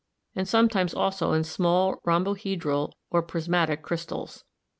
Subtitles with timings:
[0.35, 4.43] and sometimes also in small rhombohedral or prismatic crystals.